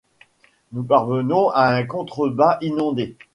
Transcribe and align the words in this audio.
Nous 0.71 0.81
parvenons 0.81 1.49
à 1.49 1.67
un 1.67 1.85
contrebas 1.85 2.57
inondé. 2.61 3.15